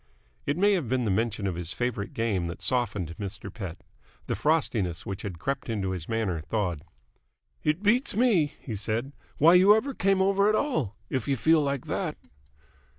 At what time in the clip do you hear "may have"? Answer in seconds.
0.57-0.89